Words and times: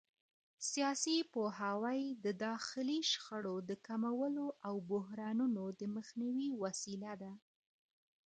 سیاسي 0.69 1.15
پوهاوی 1.33 2.01
د 2.25 2.27
داخلي 2.45 2.99
شخړو 3.11 3.55
د 3.69 3.71
کمولو 3.87 4.47
او 4.67 4.75
بحرانونو 4.91 5.63
د 5.79 5.81
مخنیوي 5.95 6.49
وسیله 6.63 7.13
ده 7.21 7.33